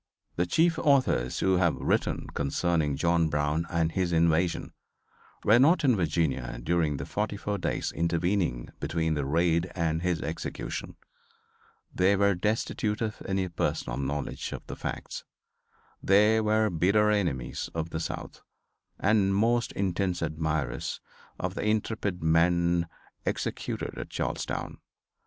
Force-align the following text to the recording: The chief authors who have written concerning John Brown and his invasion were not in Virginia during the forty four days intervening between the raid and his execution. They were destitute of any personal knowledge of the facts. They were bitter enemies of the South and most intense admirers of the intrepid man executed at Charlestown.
The 0.35 0.47
chief 0.47 0.79
authors 0.79 1.41
who 1.41 1.57
have 1.57 1.75
written 1.75 2.25
concerning 2.33 2.95
John 2.95 3.29
Brown 3.29 3.67
and 3.69 3.91
his 3.91 4.11
invasion 4.11 4.73
were 5.43 5.59
not 5.59 5.83
in 5.83 5.95
Virginia 5.95 6.57
during 6.59 6.97
the 6.97 7.05
forty 7.05 7.37
four 7.37 7.59
days 7.59 7.91
intervening 7.91 8.69
between 8.79 9.13
the 9.13 9.25
raid 9.27 9.71
and 9.75 10.01
his 10.01 10.19
execution. 10.23 10.95
They 11.93 12.15
were 12.15 12.33
destitute 12.33 12.99
of 12.99 13.21
any 13.27 13.47
personal 13.47 13.99
knowledge 13.99 14.51
of 14.53 14.65
the 14.65 14.75
facts. 14.75 15.23
They 16.01 16.41
were 16.41 16.71
bitter 16.71 17.11
enemies 17.11 17.69
of 17.75 17.91
the 17.91 17.99
South 17.99 18.41
and 18.99 19.35
most 19.35 19.71
intense 19.73 20.23
admirers 20.23 20.99
of 21.39 21.53
the 21.53 21.61
intrepid 21.63 22.23
man 22.23 22.87
executed 23.23 23.99
at 23.99 24.09
Charlestown. 24.09 24.79